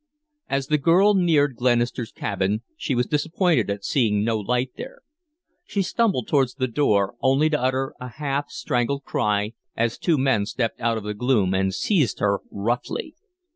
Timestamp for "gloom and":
11.13-11.71